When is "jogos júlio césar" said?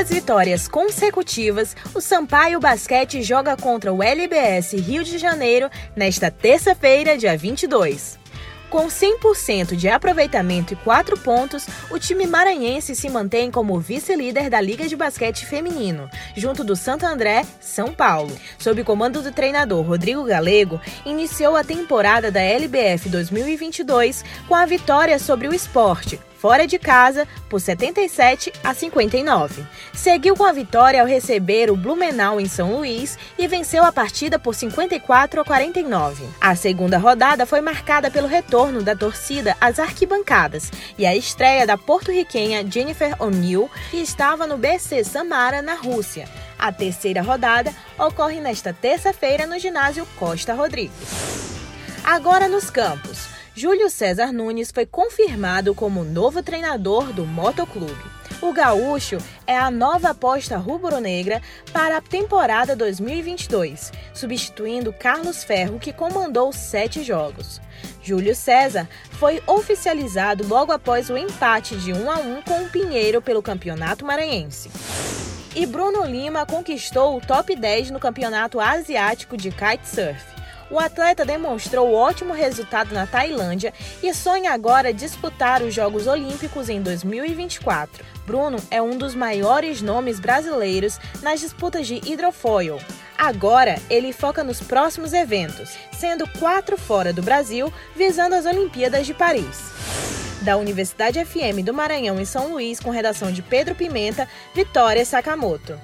67.02-68.88